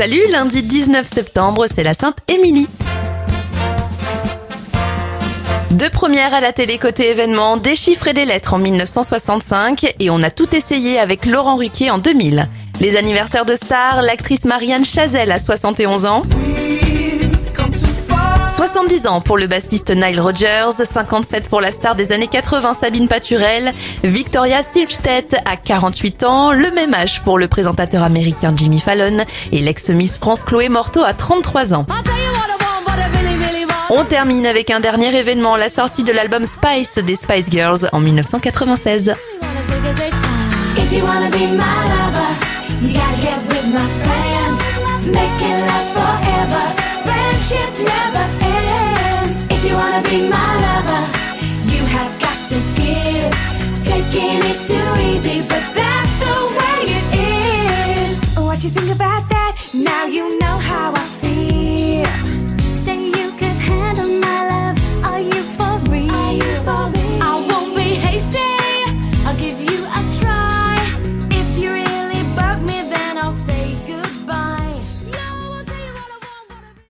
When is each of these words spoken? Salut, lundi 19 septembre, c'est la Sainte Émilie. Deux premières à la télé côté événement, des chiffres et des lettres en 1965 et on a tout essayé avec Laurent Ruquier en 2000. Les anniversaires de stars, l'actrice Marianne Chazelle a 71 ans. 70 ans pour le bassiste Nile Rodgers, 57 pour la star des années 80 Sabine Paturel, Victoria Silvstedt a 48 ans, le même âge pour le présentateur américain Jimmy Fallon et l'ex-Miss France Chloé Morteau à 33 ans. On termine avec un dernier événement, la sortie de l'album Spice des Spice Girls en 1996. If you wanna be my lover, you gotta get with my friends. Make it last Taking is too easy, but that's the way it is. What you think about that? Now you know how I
Salut, 0.00 0.28
lundi 0.30 0.62
19 0.62 1.06
septembre, 1.06 1.66
c'est 1.70 1.82
la 1.82 1.92
Sainte 1.92 2.16
Émilie. 2.26 2.68
Deux 5.72 5.90
premières 5.90 6.32
à 6.32 6.40
la 6.40 6.54
télé 6.54 6.78
côté 6.78 7.10
événement, 7.10 7.58
des 7.58 7.76
chiffres 7.76 8.08
et 8.08 8.14
des 8.14 8.24
lettres 8.24 8.54
en 8.54 8.58
1965 8.58 9.94
et 10.00 10.08
on 10.08 10.22
a 10.22 10.30
tout 10.30 10.56
essayé 10.56 10.98
avec 10.98 11.26
Laurent 11.26 11.56
Ruquier 11.56 11.90
en 11.90 11.98
2000. 11.98 12.48
Les 12.80 12.96
anniversaires 12.96 13.44
de 13.44 13.54
stars, 13.54 14.00
l'actrice 14.00 14.46
Marianne 14.46 14.86
Chazelle 14.86 15.32
a 15.32 15.38
71 15.38 16.06
ans. 16.06 16.22
70 18.50 19.06
ans 19.06 19.20
pour 19.20 19.38
le 19.38 19.46
bassiste 19.46 19.90
Nile 19.94 20.20
Rodgers, 20.20 20.70
57 20.82 21.48
pour 21.48 21.60
la 21.60 21.70
star 21.70 21.94
des 21.94 22.10
années 22.10 22.26
80 22.26 22.74
Sabine 22.74 23.06
Paturel, 23.06 23.72
Victoria 24.02 24.62
Silvstedt 24.64 25.36
a 25.44 25.56
48 25.56 26.24
ans, 26.24 26.52
le 26.52 26.70
même 26.72 26.92
âge 26.92 27.22
pour 27.22 27.38
le 27.38 27.46
présentateur 27.46 28.02
américain 28.02 28.52
Jimmy 28.56 28.80
Fallon 28.80 29.18
et 29.52 29.60
l'ex-Miss 29.60 30.18
France 30.18 30.42
Chloé 30.42 30.68
Morteau 30.68 31.04
à 31.04 31.14
33 31.14 31.74
ans. 31.74 31.86
On 33.90 34.04
termine 34.04 34.46
avec 34.46 34.70
un 34.70 34.80
dernier 34.80 35.16
événement, 35.16 35.56
la 35.56 35.68
sortie 35.68 36.02
de 36.02 36.12
l'album 36.12 36.44
Spice 36.44 36.98
des 36.98 37.16
Spice 37.16 37.50
Girls 37.50 37.88
en 37.92 38.00
1996. 38.00 39.14
If 40.76 40.92
you 40.92 41.04
wanna 41.04 41.30
be 41.30 41.52
my 41.52 41.62
lover, 41.88 42.30
you 42.82 42.94
gotta 42.94 43.20
get 43.22 43.38
with 43.48 43.66
my 43.72 43.86
friends. 44.02 44.60
Make 45.06 45.40
it 45.40 45.66
last 45.66 45.99
Taking 53.84 54.40
is 54.50 54.68
too 54.68 54.90
easy, 55.10 55.40
but 55.48 55.64
that's 55.78 56.14
the 56.24 56.36
way 56.58 56.78
it 56.98 57.06
is. 57.98 58.38
What 58.38 58.62
you 58.64 58.70
think 58.70 58.90
about 58.94 59.28
that? 59.28 59.56
Now 59.74 60.06
you 60.06 60.38
know 60.38 60.58
how 60.58 60.92
I 60.94 61.09